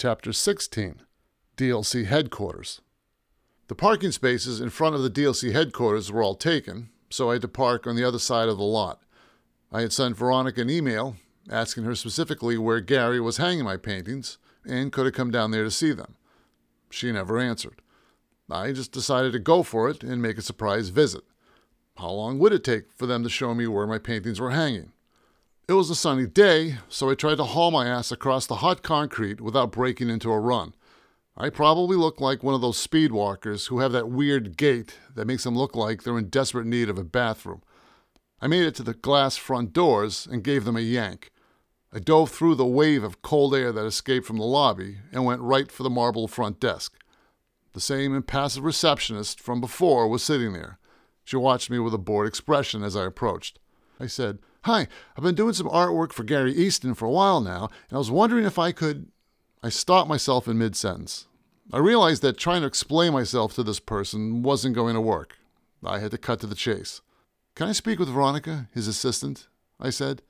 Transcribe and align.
Chapter 0.00 0.32
16 0.32 1.02
DLC 1.58 2.06
Headquarters. 2.06 2.80
The 3.68 3.74
parking 3.74 4.12
spaces 4.12 4.58
in 4.58 4.70
front 4.70 4.94
of 4.94 5.02
the 5.02 5.10
DLC 5.10 5.52
headquarters 5.52 6.10
were 6.10 6.22
all 6.22 6.36
taken, 6.36 6.88
so 7.10 7.28
I 7.28 7.34
had 7.34 7.42
to 7.42 7.48
park 7.48 7.86
on 7.86 7.96
the 7.96 8.04
other 8.08 8.18
side 8.18 8.48
of 8.48 8.56
the 8.56 8.64
lot. 8.64 9.02
I 9.70 9.82
had 9.82 9.92
sent 9.92 10.16
Veronica 10.16 10.62
an 10.62 10.70
email 10.70 11.16
asking 11.50 11.84
her 11.84 11.94
specifically 11.94 12.56
where 12.56 12.80
Gary 12.80 13.20
was 13.20 13.36
hanging 13.36 13.66
my 13.66 13.76
paintings 13.76 14.38
and 14.64 14.90
could 14.90 15.04
have 15.04 15.14
come 15.14 15.30
down 15.30 15.50
there 15.50 15.64
to 15.64 15.70
see 15.70 15.92
them. 15.92 16.16
She 16.88 17.12
never 17.12 17.38
answered. 17.38 17.82
I 18.50 18.72
just 18.72 18.92
decided 18.92 19.32
to 19.34 19.38
go 19.38 19.62
for 19.62 19.90
it 19.90 20.02
and 20.02 20.22
make 20.22 20.38
a 20.38 20.42
surprise 20.42 20.88
visit. 20.88 21.24
How 21.98 22.12
long 22.12 22.38
would 22.38 22.54
it 22.54 22.64
take 22.64 22.90
for 22.96 23.04
them 23.04 23.22
to 23.22 23.28
show 23.28 23.54
me 23.54 23.66
where 23.66 23.86
my 23.86 23.98
paintings 23.98 24.40
were 24.40 24.52
hanging? 24.52 24.92
It 25.70 25.74
was 25.74 25.88
a 25.88 25.94
sunny 25.94 26.26
day, 26.26 26.78
so 26.88 27.08
I 27.10 27.14
tried 27.14 27.36
to 27.36 27.44
haul 27.44 27.70
my 27.70 27.86
ass 27.86 28.10
across 28.10 28.44
the 28.44 28.56
hot 28.56 28.82
concrete 28.82 29.40
without 29.40 29.70
breaking 29.70 30.10
into 30.10 30.32
a 30.32 30.40
run. 30.40 30.74
I 31.36 31.48
probably 31.48 31.96
looked 31.96 32.20
like 32.20 32.42
one 32.42 32.54
of 32.54 32.60
those 32.60 32.76
speed 32.76 33.12
walkers 33.12 33.68
who 33.68 33.78
have 33.78 33.92
that 33.92 34.10
weird 34.10 34.56
gait 34.56 34.98
that 35.14 35.28
makes 35.28 35.44
them 35.44 35.54
look 35.54 35.76
like 35.76 36.02
they're 36.02 36.18
in 36.18 36.28
desperate 36.28 36.66
need 36.66 36.90
of 36.90 36.98
a 36.98 37.04
bathroom. 37.04 37.62
I 38.40 38.48
made 38.48 38.64
it 38.64 38.74
to 38.74 38.82
the 38.82 38.94
glass 38.94 39.36
front 39.36 39.72
doors 39.72 40.26
and 40.28 40.42
gave 40.42 40.64
them 40.64 40.76
a 40.76 40.80
yank. 40.80 41.30
I 41.92 42.00
dove 42.00 42.32
through 42.32 42.56
the 42.56 42.66
wave 42.66 43.04
of 43.04 43.22
cold 43.22 43.54
air 43.54 43.70
that 43.70 43.86
escaped 43.86 44.26
from 44.26 44.38
the 44.38 44.42
lobby 44.42 44.96
and 45.12 45.24
went 45.24 45.40
right 45.40 45.70
for 45.70 45.84
the 45.84 45.88
marble 45.88 46.26
front 46.26 46.58
desk. 46.58 46.96
The 47.74 47.80
same 47.80 48.12
impassive 48.12 48.64
receptionist 48.64 49.38
from 49.38 49.60
before 49.60 50.08
was 50.08 50.24
sitting 50.24 50.52
there. 50.52 50.80
She 51.22 51.36
watched 51.36 51.70
me 51.70 51.78
with 51.78 51.94
a 51.94 51.98
bored 51.98 52.26
expression 52.26 52.82
as 52.82 52.96
I 52.96 53.04
approached. 53.04 53.60
I 54.00 54.08
said, 54.08 54.40
Hi, 54.64 54.88
I've 55.16 55.24
been 55.24 55.34
doing 55.34 55.54
some 55.54 55.68
artwork 55.68 56.12
for 56.12 56.22
Gary 56.22 56.52
Easton 56.52 56.92
for 56.92 57.06
a 57.06 57.10
while 57.10 57.40
now, 57.40 57.70
and 57.88 57.96
I 57.96 57.98
was 57.98 58.10
wondering 58.10 58.44
if 58.44 58.58
I 58.58 58.72
could. 58.72 59.08
I 59.62 59.70
stopped 59.70 60.08
myself 60.08 60.46
in 60.46 60.58
mid 60.58 60.76
sentence. 60.76 61.26
I 61.72 61.78
realized 61.78 62.20
that 62.22 62.36
trying 62.36 62.60
to 62.60 62.66
explain 62.66 63.14
myself 63.14 63.54
to 63.54 63.62
this 63.62 63.80
person 63.80 64.42
wasn't 64.42 64.74
going 64.74 64.94
to 64.94 65.00
work. 65.00 65.38
I 65.82 65.98
had 66.00 66.10
to 66.10 66.18
cut 66.18 66.40
to 66.40 66.46
the 66.46 66.54
chase. 66.54 67.00
Can 67.54 67.68
I 67.68 67.72
speak 67.72 67.98
with 67.98 68.10
Veronica, 68.10 68.68
his 68.74 68.86
assistant? 68.86 69.48
I 69.78 69.88
said. 69.88 70.20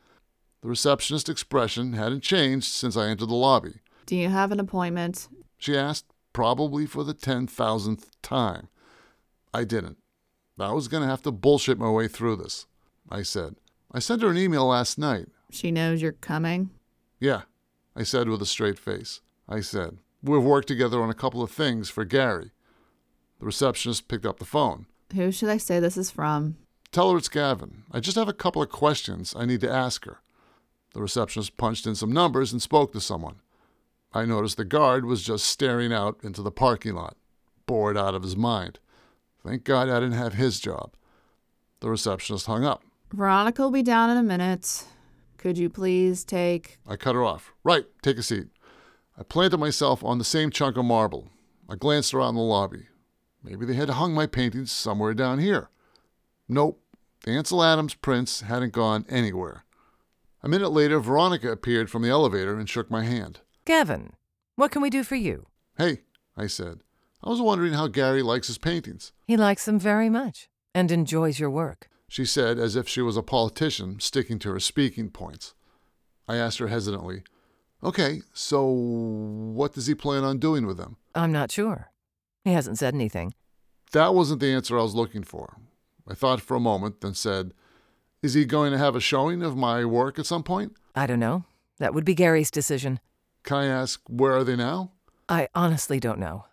The 0.62 0.68
receptionist's 0.68 1.28
expression 1.28 1.94
hadn't 1.94 2.22
changed 2.22 2.66
since 2.66 2.96
I 2.96 3.08
entered 3.08 3.30
the 3.30 3.34
lobby. 3.34 3.80
Do 4.06 4.14
you 4.14 4.28
have 4.28 4.52
an 4.52 4.60
appointment? 4.60 5.28
She 5.58 5.76
asked, 5.76 6.04
probably 6.32 6.86
for 6.86 7.02
the 7.02 7.14
10,000th 7.14 8.10
time. 8.22 8.68
I 9.52 9.64
didn't. 9.64 9.96
I 10.58 10.72
was 10.72 10.86
going 10.86 11.02
to 11.02 11.08
have 11.08 11.22
to 11.22 11.32
bullshit 11.32 11.78
my 11.78 11.90
way 11.90 12.06
through 12.06 12.36
this. 12.36 12.66
I 13.08 13.22
said. 13.22 13.56
I 13.92 13.98
sent 13.98 14.22
her 14.22 14.28
an 14.30 14.38
email 14.38 14.66
last 14.66 14.98
night. 14.98 15.26
She 15.50 15.70
knows 15.70 16.00
you're 16.00 16.12
coming? 16.12 16.70
Yeah, 17.18 17.42
I 17.96 18.04
said 18.04 18.28
with 18.28 18.40
a 18.40 18.46
straight 18.46 18.78
face. 18.78 19.20
I 19.48 19.60
said, 19.60 19.98
We've 20.22 20.42
worked 20.42 20.68
together 20.68 21.02
on 21.02 21.10
a 21.10 21.14
couple 21.14 21.42
of 21.42 21.50
things 21.50 21.88
for 21.90 22.04
Gary. 22.04 22.52
The 23.40 23.46
receptionist 23.46 24.06
picked 24.06 24.26
up 24.26 24.38
the 24.38 24.44
phone. 24.44 24.86
Who 25.14 25.32
should 25.32 25.48
I 25.48 25.56
say 25.56 25.80
this 25.80 25.96
is 25.96 26.10
from? 26.10 26.56
Tell 26.92 27.10
her 27.10 27.16
it's 27.16 27.28
Gavin. 27.28 27.84
I 27.90 28.00
just 28.00 28.16
have 28.16 28.28
a 28.28 28.34
couple 28.34 28.62
of 28.62 28.68
questions 28.68 29.34
I 29.36 29.46
need 29.46 29.60
to 29.62 29.70
ask 29.72 30.04
her. 30.04 30.20
The 30.92 31.00
receptionist 31.00 31.56
punched 31.56 31.86
in 31.86 31.94
some 31.94 32.12
numbers 32.12 32.52
and 32.52 32.60
spoke 32.60 32.92
to 32.92 33.00
someone. 33.00 33.40
I 34.12 34.24
noticed 34.24 34.56
the 34.56 34.64
guard 34.64 35.04
was 35.06 35.22
just 35.22 35.46
staring 35.46 35.92
out 35.92 36.18
into 36.22 36.42
the 36.42 36.50
parking 36.50 36.94
lot, 36.94 37.16
bored 37.66 37.96
out 37.96 38.14
of 38.14 38.24
his 38.24 38.36
mind. 38.36 38.78
Thank 39.44 39.64
God 39.64 39.88
I 39.88 40.00
didn't 40.00 40.18
have 40.18 40.34
his 40.34 40.60
job. 40.60 40.94
The 41.80 41.88
receptionist 41.88 42.46
hung 42.46 42.64
up. 42.64 42.82
Veronica 43.12 43.62
will 43.62 43.70
be 43.70 43.82
down 43.82 44.10
in 44.10 44.16
a 44.16 44.22
minute. 44.22 44.84
Could 45.36 45.58
you 45.58 45.68
please 45.68 46.24
take. 46.24 46.78
I 46.86 46.96
cut 46.96 47.14
her 47.14 47.24
off. 47.24 47.52
Right, 47.64 47.86
take 48.02 48.18
a 48.18 48.22
seat. 48.22 48.48
I 49.18 49.22
planted 49.22 49.58
myself 49.58 50.04
on 50.04 50.18
the 50.18 50.24
same 50.24 50.50
chunk 50.50 50.76
of 50.76 50.84
marble. 50.84 51.28
I 51.68 51.76
glanced 51.76 52.14
around 52.14 52.34
the 52.34 52.40
lobby. 52.40 52.86
Maybe 53.42 53.66
they 53.66 53.74
had 53.74 53.90
hung 53.90 54.14
my 54.14 54.26
paintings 54.26 54.70
somewhere 54.70 55.14
down 55.14 55.38
here. 55.38 55.70
Nope, 56.48 56.82
the 57.24 57.32
Ansel 57.32 57.62
Adams 57.62 57.94
prints 57.94 58.42
hadn't 58.42 58.72
gone 58.72 59.04
anywhere. 59.08 59.64
A 60.42 60.48
minute 60.48 60.70
later, 60.70 61.00
Veronica 61.00 61.50
appeared 61.50 61.90
from 61.90 62.02
the 62.02 62.08
elevator 62.08 62.58
and 62.58 62.68
shook 62.68 62.90
my 62.90 63.04
hand. 63.04 63.40
Gavin, 63.64 64.14
what 64.56 64.70
can 64.70 64.82
we 64.82 64.90
do 64.90 65.02
for 65.04 65.16
you? 65.16 65.46
Hey, 65.76 66.00
I 66.36 66.46
said. 66.46 66.80
I 67.22 67.28
was 67.28 67.40
wondering 67.40 67.74
how 67.74 67.88
Gary 67.88 68.22
likes 68.22 68.46
his 68.46 68.56
paintings. 68.56 69.12
He 69.26 69.36
likes 69.36 69.66
them 69.66 69.78
very 69.78 70.08
much 70.08 70.48
and 70.74 70.90
enjoys 70.90 71.38
your 71.38 71.50
work. 71.50 71.89
She 72.10 72.24
said, 72.24 72.58
as 72.58 72.74
if 72.74 72.88
she 72.88 73.02
was 73.02 73.16
a 73.16 73.22
politician 73.22 74.00
sticking 74.00 74.40
to 74.40 74.50
her 74.50 74.58
speaking 74.58 75.10
points. 75.10 75.54
I 76.26 76.38
asked 76.38 76.58
her 76.58 76.66
hesitantly, 76.66 77.22
Okay, 77.84 78.22
so 78.34 78.66
what 78.66 79.74
does 79.74 79.86
he 79.86 79.94
plan 79.94 80.24
on 80.24 80.38
doing 80.38 80.66
with 80.66 80.76
them? 80.76 80.96
I'm 81.14 81.30
not 81.30 81.52
sure. 81.52 81.92
He 82.44 82.52
hasn't 82.52 82.78
said 82.78 82.94
anything. 82.96 83.32
That 83.92 84.12
wasn't 84.12 84.40
the 84.40 84.52
answer 84.52 84.76
I 84.76 84.82
was 84.82 84.96
looking 84.96 85.22
for. 85.22 85.58
I 86.08 86.14
thought 86.14 86.40
for 86.40 86.56
a 86.56 86.60
moment, 86.60 87.00
then 87.00 87.14
said, 87.14 87.54
Is 88.24 88.34
he 88.34 88.44
going 88.44 88.72
to 88.72 88.78
have 88.78 88.96
a 88.96 89.00
showing 89.00 89.44
of 89.44 89.56
my 89.56 89.84
work 89.84 90.18
at 90.18 90.26
some 90.26 90.42
point? 90.42 90.74
I 90.96 91.06
don't 91.06 91.20
know. 91.20 91.44
That 91.78 91.94
would 91.94 92.04
be 92.04 92.16
Gary's 92.16 92.50
decision. 92.50 92.98
Can 93.44 93.56
I 93.58 93.66
ask, 93.66 94.00
where 94.08 94.32
are 94.32 94.42
they 94.42 94.56
now? 94.56 94.90
I 95.28 95.46
honestly 95.54 96.00
don't 96.00 96.18
know. 96.18 96.46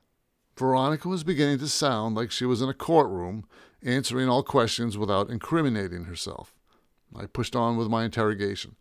Veronica 0.58 1.08
was 1.08 1.24
beginning 1.24 1.60
to 1.60 1.68
sound 1.68 2.16
like 2.16 2.32
she 2.32 2.46
was 2.46 2.62
in 2.62 2.70
a 2.70 2.74
courtroom, 2.74 3.46
answering 3.84 4.28
all 4.28 4.42
questions 4.42 4.98
without 4.98 5.30
incriminating 5.30 6.06
herself. 6.06 6.56
I 7.16 7.28
pushed 7.28 7.56
on 7.56 7.78
with 7.78 7.90
my 7.90 8.04
interrogation. 8.04 8.76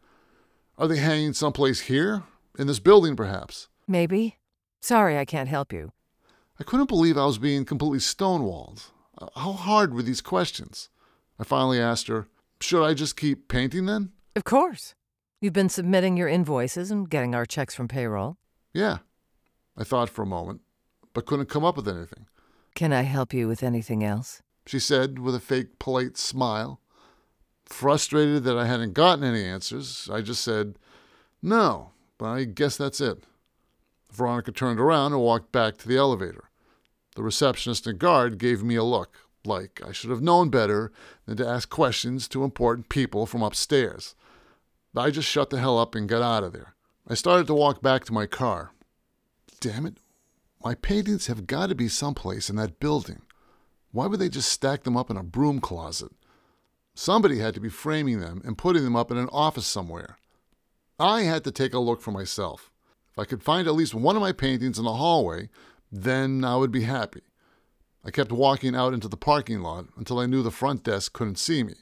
Are 0.78 0.88
they 0.88 0.96
hanging 0.96 1.34
someplace 1.34 1.80
here? 1.80 2.22
In 2.58 2.66
this 2.66 2.78
building, 2.78 3.14
perhaps? 3.14 3.68
Maybe. 3.86 4.38
Sorry 4.80 5.18
I 5.18 5.26
can't 5.26 5.48
help 5.48 5.72
you. 5.72 5.92
I 6.58 6.64
couldn't 6.64 6.88
believe 6.88 7.18
I 7.18 7.26
was 7.26 7.38
being 7.38 7.66
completely 7.66 7.98
stonewalled. 7.98 8.86
How 9.34 9.52
hard 9.52 9.92
were 9.92 10.02
these 10.02 10.22
questions? 10.22 10.88
I 11.38 11.44
finally 11.44 11.78
asked 11.78 12.08
her, 12.08 12.28
Should 12.60 12.84
I 12.84 12.94
just 12.94 13.16
keep 13.16 13.48
painting 13.48 13.84
then? 13.84 14.12
Of 14.34 14.44
course. 14.44 14.94
You've 15.40 15.52
been 15.52 15.68
submitting 15.68 16.16
your 16.16 16.28
invoices 16.28 16.90
and 16.90 17.10
getting 17.10 17.34
our 17.34 17.44
checks 17.44 17.74
from 17.74 17.88
payroll. 17.88 18.38
Yeah. 18.72 18.98
I 19.76 19.84
thought 19.84 20.08
for 20.08 20.22
a 20.22 20.26
moment, 20.26 20.62
but 21.16 21.24
couldn't 21.24 21.48
come 21.48 21.64
up 21.64 21.78
with 21.78 21.88
anything. 21.88 22.26
Can 22.74 22.92
I 22.92 23.00
help 23.00 23.32
you 23.32 23.48
with 23.48 23.62
anything 23.62 24.04
else? 24.04 24.42
She 24.66 24.78
said 24.78 25.18
with 25.18 25.34
a 25.34 25.40
fake 25.40 25.78
polite 25.78 26.18
smile. 26.18 26.78
Frustrated 27.64 28.44
that 28.44 28.58
I 28.58 28.66
hadn't 28.66 28.92
gotten 28.92 29.24
any 29.24 29.42
answers, 29.42 30.10
I 30.12 30.20
just 30.20 30.44
said, 30.44 30.78
No, 31.40 31.92
but 32.18 32.26
I 32.26 32.44
guess 32.44 32.76
that's 32.76 33.00
it. 33.00 33.24
Veronica 34.12 34.52
turned 34.52 34.78
around 34.78 35.14
and 35.14 35.22
walked 35.22 35.52
back 35.52 35.78
to 35.78 35.88
the 35.88 35.96
elevator. 35.96 36.50
The 37.14 37.22
receptionist 37.22 37.86
and 37.86 37.98
guard 37.98 38.36
gave 38.36 38.62
me 38.62 38.74
a 38.74 38.84
look, 38.84 39.16
like 39.42 39.80
I 39.82 39.92
should 39.92 40.10
have 40.10 40.20
known 40.20 40.50
better 40.50 40.92
than 41.24 41.38
to 41.38 41.48
ask 41.48 41.70
questions 41.70 42.28
to 42.28 42.44
important 42.44 42.90
people 42.90 43.24
from 43.24 43.42
upstairs. 43.42 44.14
But 44.92 45.00
I 45.00 45.10
just 45.10 45.30
shut 45.30 45.48
the 45.48 45.60
hell 45.60 45.78
up 45.78 45.94
and 45.94 46.10
got 46.10 46.20
out 46.20 46.44
of 46.44 46.52
there. 46.52 46.74
I 47.08 47.14
started 47.14 47.46
to 47.46 47.54
walk 47.54 47.80
back 47.80 48.04
to 48.04 48.12
my 48.12 48.26
car. 48.26 48.72
Damn 49.60 49.86
it, 49.86 49.96
my 50.66 50.74
paintings 50.74 51.28
have 51.28 51.46
got 51.46 51.68
to 51.68 51.76
be 51.76 51.86
someplace 51.86 52.50
in 52.50 52.56
that 52.56 52.80
building. 52.80 53.22
Why 53.92 54.08
would 54.08 54.18
they 54.18 54.28
just 54.28 54.50
stack 54.50 54.82
them 54.82 54.96
up 54.96 55.10
in 55.10 55.16
a 55.16 55.22
broom 55.22 55.60
closet? 55.60 56.10
Somebody 56.92 57.38
had 57.38 57.54
to 57.54 57.60
be 57.60 57.68
framing 57.68 58.18
them 58.18 58.42
and 58.44 58.58
putting 58.58 58.82
them 58.82 58.96
up 58.96 59.12
in 59.12 59.16
an 59.16 59.28
office 59.30 59.68
somewhere. 59.68 60.18
I 60.98 61.22
had 61.22 61.44
to 61.44 61.52
take 61.52 61.72
a 61.72 61.78
look 61.78 62.02
for 62.02 62.10
myself. 62.10 62.72
If 63.12 63.16
I 63.20 63.26
could 63.26 63.44
find 63.44 63.68
at 63.68 63.76
least 63.76 63.94
one 63.94 64.16
of 64.16 64.22
my 64.22 64.32
paintings 64.32 64.76
in 64.76 64.84
the 64.84 64.94
hallway, 64.94 65.50
then 65.92 66.42
I 66.42 66.56
would 66.56 66.72
be 66.72 66.82
happy. 66.82 67.22
I 68.04 68.10
kept 68.10 68.32
walking 68.32 68.74
out 68.74 68.92
into 68.92 69.06
the 69.06 69.16
parking 69.16 69.60
lot 69.60 69.86
until 69.96 70.18
I 70.18 70.26
knew 70.26 70.42
the 70.42 70.50
front 70.50 70.82
desk 70.82 71.12
couldn't 71.12 71.38
see 71.38 71.62
me, 71.62 71.74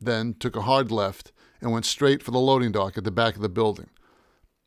then 0.00 0.36
took 0.40 0.56
a 0.56 0.62
hard 0.62 0.90
left 0.90 1.32
and 1.60 1.70
went 1.70 1.84
straight 1.84 2.22
for 2.22 2.30
the 2.30 2.38
loading 2.38 2.72
dock 2.72 2.96
at 2.96 3.04
the 3.04 3.10
back 3.10 3.36
of 3.36 3.42
the 3.42 3.50
building. 3.50 3.90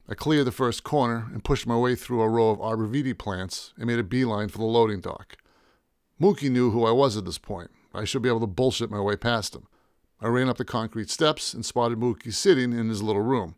I 0.07 0.13
cleared 0.13 0.45
the 0.45 0.51
first 0.51 0.83
corner 0.83 1.27
and 1.33 1.43
pushed 1.43 1.65
my 1.65 1.75
way 1.75 1.95
through 1.95 2.21
a 2.21 2.29
row 2.29 2.49
of 2.49 2.59
arborvitae 2.59 3.17
plants 3.17 3.73
and 3.77 3.87
made 3.87 3.97
a 3.97 4.03
beeline 4.03 4.49
for 4.49 4.59
the 4.59 4.65
loading 4.65 5.01
dock. 5.01 5.37
Mookie 6.21 6.51
knew 6.51 6.69
who 6.71 6.85
I 6.85 6.91
was 6.91 7.17
at 7.17 7.25
this 7.25 7.39
point. 7.39 7.71
I 7.93 8.05
should 8.05 8.21
be 8.21 8.29
able 8.29 8.41
to 8.41 8.47
bullshit 8.47 8.91
my 8.91 8.99
way 8.99 9.15
past 9.15 9.55
him. 9.55 9.67
I 10.21 10.27
ran 10.27 10.47
up 10.47 10.57
the 10.57 10.65
concrete 10.65 11.09
steps 11.09 11.53
and 11.53 11.65
spotted 11.65 11.99
Mookie 11.99 12.33
sitting 12.33 12.71
in 12.71 12.89
his 12.89 13.01
little 13.01 13.21
room. 13.21 13.55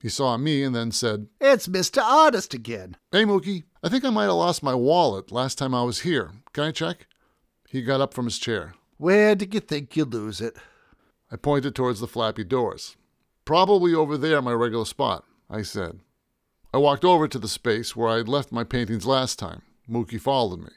He 0.00 0.08
saw 0.08 0.36
me 0.36 0.62
and 0.62 0.74
then 0.74 0.90
said, 0.90 1.28
It's 1.40 1.68
Mr. 1.68 2.02
Artist 2.02 2.52
again. 2.52 2.96
Hey, 3.12 3.24
Mookie, 3.24 3.64
I 3.82 3.88
think 3.88 4.04
I 4.04 4.10
might 4.10 4.24
have 4.24 4.34
lost 4.34 4.62
my 4.62 4.74
wallet 4.74 5.30
last 5.30 5.58
time 5.58 5.74
I 5.74 5.82
was 5.82 6.00
here. 6.00 6.32
Can 6.52 6.64
I 6.64 6.72
check? 6.72 7.06
He 7.68 7.82
got 7.82 8.00
up 8.00 8.12
from 8.12 8.26
his 8.26 8.38
chair. 8.38 8.74
Where 8.98 9.34
did 9.34 9.54
you 9.54 9.60
think 9.60 9.96
you'd 9.96 10.12
lose 10.12 10.40
it? 10.40 10.56
I 11.30 11.36
pointed 11.36 11.74
towards 11.74 12.00
the 12.00 12.06
flappy 12.06 12.44
doors. 12.44 12.96
Probably 13.44 13.94
over 13.94 14.18
there, 14.18 14.42
my 14.42 14.52
regular 14.52 14.84
spot, 14.84 15.24
I 15.50 15.62
said. 15.62 16.00
I 16.72 16.78
walked 16.78 17.04
over 17.04 17.28
to 17.28 17.38
the 17.38 17.48
space 17.48 17.94
where 17.94 18.08
I 18.08 18.16
had 18.16 18.28
left 18.28 18.50
my 18.50 18.64
paintings 18.64 19.06
last 19.06 19.38
time. 19.38 19.62
Mookie 19.88 20.20
followed 20.20 20.60
me. 20.60 20.70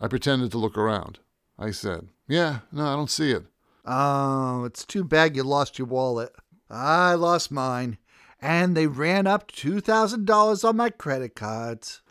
I 0.00 0.08
pretended 0.08 0.50
to 0.52 0.58
look 0.58 0.76
around. 0.76 1.18
I 1.58 1.70
said, 1.70 2.08
Yeah, 2.26 2.60
no, 2.72 2.86
I 2.86 2.96
don't 2.96 3.10
see 3.10 3.30
it. 3.32 3.44
Oh, 3.84 4.64
it's 4.64 4.84
too 4.84 5.04
bad 5.04 5.36
you 5.36 5.42
lost 5.42 5.78
your 5.78 5.86
wallet. 5.88 6.34
I 6.70 7.14
lost 7.14 7.50
mine. 7.50 7.98
and 8.40 8.76
they 8.76 8.86
ran 8.86 9.26
up 9.26 9.50
$2,000 9.50 10.64
on 10.68 10.76
my 10.76 10.90
credit 10.90 11.34
cards. 11.34 12.02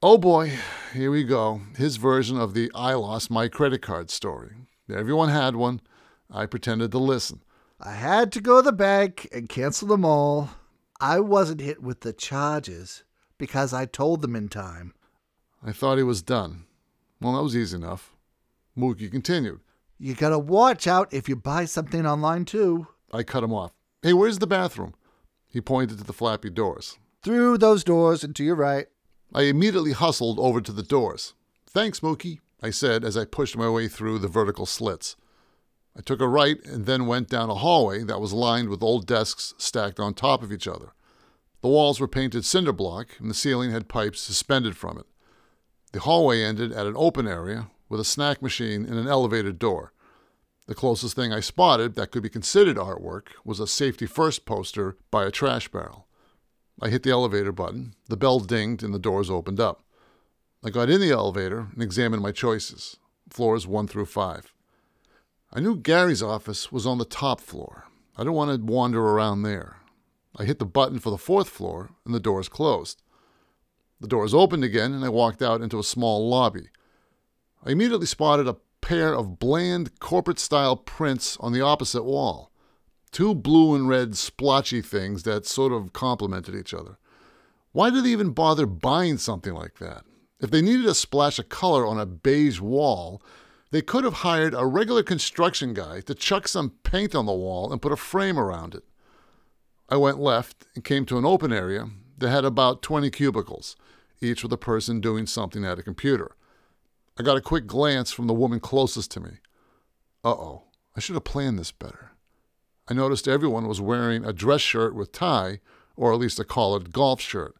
Oh 0.00 0.16
boy, 0.18 0.52
here 0.94 1.10
we 1.10 1.24
go. 1.24 1.62
His 1.76 1.96
version 1.96 2.38
of 2.38 2.54
the 2.54 2.70
I 2.74 2.94
lost 2.94 3.30
my 3.30 3.48
credit 3.48 3.82
card 3.82 4.10
story. 4.10 4.52
Everyone 4.88 5.28
had 5.28 5.56
one. 5.56 5.80
I 6.30 6.46
pretended 6.46 6.92
to 6.92 6.98
listen. 6.98 7.42
I 7.80 7.92
had 7.92 8.30
to 8.32 8.40
go 8.40 8.56
to 8.60 8.64
the 8.66 8.72
bank 8.72 9.28
and 9.32 9.48
cancel 9.48 9.88
them 9.88 10.04
all. 10.04 10.50
I 11.00 11.20
wasn't 11.20 11.60
hit 11.60 11.80
with 11.80 12.00
the 12.00 12.12
charges 12.12 13.04
because 13.38 13.72
I 13.72 13.86
told 13.86 14.20
them 14.20 14.34
in 14.34 14.48
time. 14.48 14.94
I 15.64 15.70
thought 15.70 15.98
he 15.98 16.04
was 16.04 16.22
done. 16.22 16.64
Well, 17.20 17.34
that 17.34 17.42
was 17.42 17.56
easy 17.56 17.76
enough. 17.76 18.16
Mookie 18.76 19.10
continued. 19.10 19.60
You 19.98 20.14
gotta 20.14 20.38
watch 20.38 20.86
out 20.86 21.12
if 21.12 21.28
you 21.28 21.36
buy 21.36 21.64
something 21.64 22.04
online 22.04 22.44
too. 22.44 22.88
I 23.12 23.22
cut 23.22 23.44
him 23.44 23.52
off. 23.52 23.72
Hey, 24.02 24.12
where's 24.12 24.38
the 24.38 24.46
bathroom? 24.46 24.94
He 25.48 25.60
pointed 25.60 25.98
to 25.98 26.04
the 26.04 26.12
flappy 26.12 26.50
doors. 26.50 26.98
Through 27.22 27.58
those 27.58 27.82
doors 27.84 28.22
and 28.22 28.34
to 28.36 28.44
your 28.44 28.54
right. 28.54 28.86
I 29.34 29.42
immediately 29.42 29.92
hustled 29.92 30.38
over 30.38 30.60
to 30.60 30.72
the 30.72 30.82
doors. 30.82 31.34
Thanks, 31.66 32.00
Mookie, 32.00 32.40
I 32.62 32.70
said 32.70 33.04
as 33.04 33.16
I 33.16 33.24
pushed 33.24 33.56
my 33.56 33.68
way 33.68 33.88
through 33.88 34.18
the 34.18 34.28
vertical 34.28 34.66
slits. 34.66 35.16
I 35.98 36.00
took 36.00 36.20
a 36.20 36.28
right 36.28 36.64
and 36.64 36.86
then 36.86 37.06
went 37.06 37.28
down 37.28 37.50
a 37.50 37.56
hallway 37.56 38.04
that 38.04 38.20
was 38.20 38.32
lined 38.32 38.68
with 38.68 38.84
old 38.84 39.04
desks 39.04 39.54
stacked 39.58 39.98
on 39.98 40.14
top 40.14 40.44
of 40.44 40.52
each 40.52 40.68
other. 40.68 40.92
The 41.60 41.68
walls 41.68 41.98
were 41.98 42.06
painted 42.06 42.44
cinder 42.44 42.72
block 42.72 43.08
and 43.18 43.28
the 43.28 43.34
ceiling 43.34 43.72
had 43.72 43.88
pipes 43.88 44.20
suspended 44.20 44.76
from 44.76 44.98
it. 44.98 45.06
The 45.92 46.00
hallway 46.00 46.44
ended 46.44 46.70
at 46.70 46.86
an 46.86 46.94
open 46.96 47.26
area 47.26 47.70
with 47.88 47.98
a 47.98 48.04
snack 48.04 48.40
machine 48.40 48.84
and 48.84 48.94
an 48.94 49.08
elevated 49.08 49.58
door. 49.58 49.92
The 50.66 50.74
closest 50.74 51.16
thing 51.16 51.32
I 51.32 51.40
spotted 51.40 51.96
that 51.96 52.12
could 52.12 52.22
be 52.22 52.28
considered 52.28 52.76
artwork 52.76 53.28
was 53.44 53.58
a 53.58 53.66
safety 53.66 54.06
first 54.06 54.46
poster 54.46 54.96
by 55.10 55.24
a 55.24 55.32
trash 55.32 55.66
barrel. 55.68 56.06
I 56.80 56.90
hit 56.90 57.02
the 57.02 57.10
elevator 57.10 57.50
button, 57.50 57.94
the 58.08 58.16
bell 58.16 58.38
dinged, 58.38 58.84
and 58.84 58.94
the 58.94 59.00
doors 59.00 59.30
opened 59.30 59.58
up. 59.58 59.82
I 60.62 60.70
got 60.70 60.90
in 60.90 61.00
the 61.00 61.10
elevator 61.10 61.68
and 61.72 61.82
examined 61.82 62.22
my 62.22 62.30
choices 62.30 62.98
floors 63.30 63.66
one 63.66 63.88
through 63.88 64.06
five. 64.06 64.52
I 65.50 65.60
knew 65.60 65.76
Gary's 65.76 66.22
office 66.22 66.70
was 66.70 66.86
on 66.86 66.98
the 66.98 67.06
top 67.06 67.40
floor. 67.40 67.86
I 68.16 68.20
didn't 68.20 68.34
want 68.34 68.50
to 68.50 68.72
wander 68.72 69.00
around 69.00 69.42
there. 69.42 69.76
I 70.36 70.44
hit 70.44 70.58
the 70.58 70.66
button 70.66 70.98
for 70.98 71.10
the 71.10 71.16
fourth 71.18 71.48
floor, 71.48 71.90
and 72.04 72.14
the 72.14 72.20
doors 72.20 72.48
closed. 72.48 73.02
The 74.00 74.08
doors 74.08 74.34
opened 74.34 74.62
again, 74.62 74.92
and 74.92 75.04
I 75.04 75.08
walked 75.08 75.42
out 75.42 75.62
into 75.62 75.78
a 75.78 75.84
small 75.84 76.28
lobby. 76.28 76.68
I 77.64 77.70
immediately 77.70 78.06
spotted 78.06 78.46
a 78.46 78.56
pair 78.80 79.14
of 79.14 79.38
bland 79.38 79.98
corporate 80.00 80.38
style 80.38 80.76
prints 80.76 81.36
on 81.40 81.52
the 81.52 81.62
opposite 81.62 82.04
wall. 82.04 82.52
Two 83.10 83.34
blue 83.34 83.74
and 83.74 83.88
red 83.88 84.16
splotchy 84.16 84.82
things 84.82 85.22
that 85.22 85.46
sort 85.46 85.72
of 85.72 85.94
complemented 85.94 86.54
each 86.54 86.74
other. 86.74 86.98
Why 87.72 87.90
did 87.90 88.04
they 88.04 88.10
even 88.10 88.30
bother 88.30 88.66
buying 88.66 89.16
something 89.16 89.54
like 89.54 89.78
that? 89.78 90.04
If 90.40 90.50
they 90.50 90.62
needed 90.62 90.86
a 90.86 90.94
splash 90.94 91.38
of 91.38 91.48
color 91.48 91.86
on 91.86 91.98
a 91.98 92.06
beige 92.06 92.60
wall, 92.60 93.22
they 93.70 93.82
could 93.82 94.04
have 94.04 94.14
hired 94.14 94.54
a 94.54 94.66
regular 94.66 95.02
construction 95.02 95.74
guy 95.74 96.00
to 96.02 96.14
chuck 96.14 96.48
some 96.48 96.70
paint 96.82 97.14
on 97.14 97.26
the 97.26 97.32
wall 97.32 97.70
and 97.70 97.82
put 97.82 97.92
a 97.92 97.96
frame 97.96 98.38
around 98.38 98.74
it. 98.74 98.84
I 99.88 99.96
went 99.96 100.18
left 100.18 100.66
and 100.74 100.84
came 100.84 101.04
to 101.06 101.18
an 101.18 101.24
open 101.24 101.52
area 101.52 101.88
that 102.18 102.30
had 102.30 102.44
about 102.44 102.82
20 102.82 103.10
cubicles, 103.10 103.76
each 104.20 104.42
with 104.42 104.52
a 104.52 104.58
person 104.58 105.00
doing 105.00 105.26
something 105.26 105.64
at 105.64 105.78
a 105.78 105.82
computer. 105.82 106.32
I 107.18 107.22
got 107.22 107.36
a 107.36 107.42
quick 107.42 107.66
glance 107.66 108.10
from 108.10 108.26
the 108.26 108.34
woman 108.34 108.60
closest 108.60 109.10
to 109.12 109.20
me. 109.20 109.38
Uh 110.24 110.30
oh, 110.30 110.64
I 110.96 111.00
should 111.00 111.14
have 111.14 111.24
planned 111.24 111.58
this 111.58 111.72
better. 111.72 112.12
I 112.88 112.94
noticed 112.94 113.28
everyone 113.28 113.68
was 113.68 113.80
wearing 113.80 114.24
a 114.24 114.32
dress 114.32 114.60
shirt 114.60 114.94
with 114.94 115.12
tie, 115.12 115.60
or 115.96 116.12
at 116.12 116.18
least 116.18 116.40
a 116.40 116.44
collared 116.44 116.92
golf 116.92 117.20
shirt. 117.20 117.54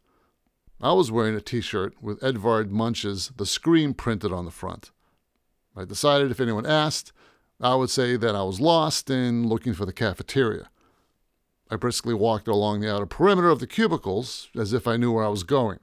I 0.81 0.93
was 0.93 1.11
wearing 1.11 1.35
a 1.35 1.41
t 1.41 1.61
shirt 1.61 2.01
with 2.01 2.23
Edvard 2.23 2.71
Munch's 2.71 3.33
The 3.37 3.47
Scream 3.47 3.95
printed 3.95 4.33
on 4.33 4.45
the 4.45 4.51
front. 4.51 4.91
I 5.79 5.85
decided 5.85 6.33
if 6.33 6.41
anyone 6.41 6.67
asked, 6.67 7.13
I 7.61 7.77
would 7.77 7.91
say 7.91 8.17
that 8.17 8.35
I 8.35 8.43
was 8.43 8.61
lost 8.61 9.09
and 9.11 9.47
looking 9.47 9.75
for 9.75 9.87
the 9.87 9.93
cafeteria. 9.93 10.71
I 11.71 11.77
briskly 11.77 12.15
walked 12.15 12.49
along 12.49 12.81
the 12.81 12.93
outer 12.93 13.07
perimeter 13.07 13.49
of 13.49 13.61
the 13.61 13.67
cubicles 13.69 14.49
as 14.57 14.73
if 14.73 14.89
I 14.89 14.97
knew 14.97 15.13
where 15.13 15.25
I 15.25 15.29
was 15.29 15.45
going. 15.45 15.79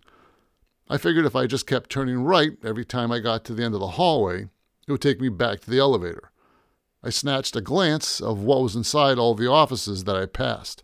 I 0.89 0.97
figured 0.97 1.25
if 1.25 1.35
I 1.35 1.47
just 1.47 1.65
kept 1.65 1.89
turning 1.89 2.23
right 2.23 2.57
every 2.61 2.83
time 2.83 3.09
I 3.09 3.19
got 3.19 3.45
to 3.45 3.53
the 3.53 3.63
end 3.63 3.73
of 3.73 3.79
the 3.79 3.91
hallway, 3.91 4.49
it 4.85 4.91
would 4.91 5.01
take 5.01 5.21
me 5.21 5.29
back 5.29 5.61
to 5.61 5.69
the 5.69 5.79
elevator. 5.79 6.29
I 7.01 7.09
snatched 7.09 7.55
a 7.55 7.61
glance 7.61 8.19
of 8.19 8.41
what 8.41 8.61
was 8.61 8.75
inside 8.75 9.17
all 9.17 9.33
the 9.33 9.49
offices 9.49 10.03
that 10.03 10.15
I 10.17 10.25
passed. 10.25 10.83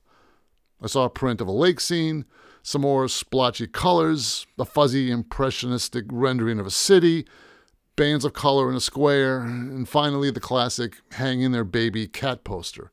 I 0.81 0.87
saw 0.87 1.03
a 1.03 1.09
print 1.09 1.41
of 1.41 1.47
a 1.49 1.51
lake 1.51 1.81
scene, 1.81 2.23
some 2.63 2.81
more 2.83 3.09
splotchy 3.09 3.67
colors, 3.67 4.47
a 4.57 4.63
fuzzy 4.63 5.11
impressionistic 5.11 6.05
rendering 6.09 6.59
of 6.59 6.65
a 6.65 6.71
city, 6.71 7.25
bands 8.01 8.25
of 8.25 8.33
color 8.33 8.67
in 8.67 8.75
a 8.75 8.81
square, 8.81 9.41
and 9.41 9.87
finally 9.87 10.31
the 10.31 10.39
classic 10.39 10.95
hang 11.11 11.43
in 11.43 11.51
there 11.51 11.63
baby 11.63 12.07
cat 12.07 12.43
poster. 12.43 12.91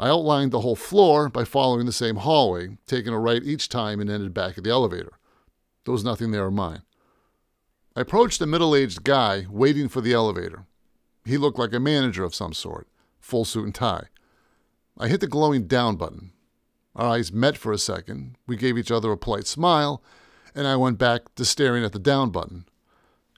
I 0.00 0.08
outlined 0.08 0.50
the 0.50 0.62
whole 0.62 0.74
floor 0.74 1.28
by 1.28 1.44
following 1.44 1.86
the 1.86 1.92
same 1.92 2.16
hallway, 2.16 2.76
taking 2.88 3.12
a 3.12 3.20
right 3.20 3.40
each 3.44 3.68
time 3.68 4.00
and 4.00 4.10
ended 4.10 4.34
back 4.34 4.58
at 4.58 4.64
the 4.64 4.70
elevator. 4.70 5.12
There 5.84 5.92
was 5.92 6.02
nothing 6.02 6.32
there 6.32 6.48
of 6.48 6.54
mine. 6.54 6.82
I 7.94 8.00
approached 8.00 8.40
a 8.40 8.46
middle 8.46 8.74
aged 8.74 9.04
guy 9.04 9.46
waiting 9.48 9.88
for 9.88 10.00
the 10.00 10.12
elevator. 10.12 10.66
He 11.24 11.38
looked 11.38 11.60
like 11.60 11.72
a 11.72 11.78
manager 11.78 12.24
of 12.24 12.34
some 12.34 12.52
sort, 12.52 12.88
full 13.20 13.44
suit 13.44 13.66
and 13.66 13.74
tie. 13.74 14.08
I 14.98 15.06
hit 15.06 15.20
the 15.20 15.28
glowing 15.28 15.68
down 15.68 15.94
button. 15.94 16.32
Our 16.96 17.06
eyes 17.06 17.30
met 17.30 17.56
for 17.56 17.70
a 17.70 17.78
second. 17.78 18.34
We 18.48 18.56
gave 18.56 18.76
each 18.76 18.90
other 18.90 19.12
a 19.12 19.16
polite 19.16 19.46
smile, 19.46 20.02
and 20.52 20.66
I 20.66 20.74
went 20.74 20.98
back 20.98 21.32
to 21.36 21.44
staring 21.44 21.84
at 21.84 21.92
the 21.92 22.00
down 22.00 22.30
button. 22.30 22.64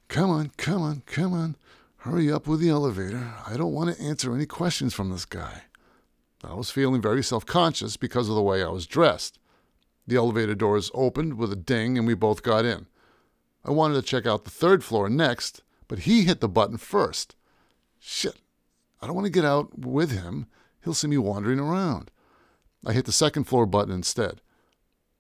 Come 0.09 0.31
on, 0.31 0.53
come 0.57 0.83
on, 0.83 1.03
come 1.07 1.33
on. 1.33 1.57
Hurry 1.99 2.31
up 2.31 2.47
with 2.47 2.61
the 2.61 2.69
elevator. 2.69 3.33
I 3.47 3.57
don't 3.57 3.73
want 3.73 3.95
to 3.95 4.03
answer 4.03 4.35
any 4.35 4.47
questions 4.47 4.93
from 4.93 5.11
this 5.11 5.25
guy. 5.25 5.63
I 6.43 6.55
was 6.55 6.71
feeling 6.71 7.01
very 7.01 7.23
self 7.23 7.47
conscious 7.47 7.97
because 7.97 8.29
of 8.29 8.35
the 8.35 8.43
way 8.43 8.63
I 8.63 8.69
was 8.69 8.87
dressed. 8.87 9.39
The 10.07 10.17
elevator 10.17 10.55
doors 10.55 10.91
opened 10.93 11.35
with 11.35 11.51
a 11.51 11.57
ding 11.57 11.97
and 11.97 12.07
we 12.07 12.15
both 12.15 12.43
got 12.43 12.67
in. 12.67 12.87
I 13.65 13.71
wanted 13.71 13.95
to 13.95 14.03
check 14.03 14.27
out 14.27 14.45
the 14.45 14.51
third 14.51 14.85
floor 14.85 15.09
next, 15.09 15.63
but 15.89 16.01
he 16.01 16.25
hit 16.25 16.41
the 16.41 16.49
button 16.49 16.77
first. 16.77 17.35
Shit, 17.99 18.37
I 19.01 19.07
don't 19.07 19.17
want 19.17 19.25
to 19.25 19.33
get 19.33 19.47
out 19.47 19.79
with 19.79 20.11
him. 20.11 20.47
He'll 20.83 20.93
see 20.93 21.09
me 21.09 21.17
wandering 21.17 21.59
around. 21.59 22.11
I 22.85 22.93
hit 22.93 23.07
the 23.07 23.13
second 23.13 23.45
floor 23.45 23.65
button 23.65 23.95
instead. 23.95 24.43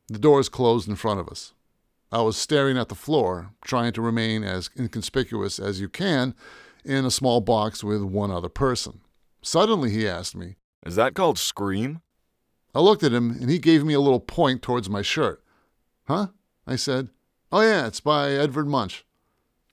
The 0.08 0.18
doors 0.18 0.50
closed 0.50 0.86
in 0.86 0.96
front 0.96 1.20
of 1.20 1.28
us. 1.28 1.54
I 2.14 2.22
was 2.22 2.36
staring 2.36 2.78
at 2.78 2.88
the 2.88 2.94
floor, 2.94 3.50
trying 3.64 3.92
to 3.94 4.00
remain 4.00 4.44
as 4.44 4.70
inconspicuous 4.78 5.58
as 5.58 5.80
you 5.80 5.88
can 5.88 6.36
in 6.84 7.04
a 7.04 7.10
small 7.10 7.40
box 7.40 7.82
with 7.82 8.04
one 8.04 8.30
other 8.30 8.48
person. 8.48 9.00
Suddenly, 9.42 9.90
he 9.90 10.06
asked 10.06 10.36
me, 10.36 10.54
Is 10.86 10.94
that 10.94 11.14
called 11.14 11.40
Scream? 11.40 12.02
I 12.72 12.78
looked 12.78 13.02
at 13.02 13.12
him 13.12 13.30
and 13.30 13.50
he 13.50 13.58
gave 13.58 13.84
me 13.84 13.94
a 13.94 14.00
little 14.00 14.20
point 14.20 14.62
towards 14.62 14.88
my 14.88 15.02
shirt. 15.02 15.42
Huh? 16.04 16.28
I 16.68 16.76
said. 16.76 17.08
Oh, 17.50 17.62
yeah, 17.62 17.88
it's 17.88 17.98
by 17.98 18.30
Edvard 18.30 18.68
Munch. 18.68 19.04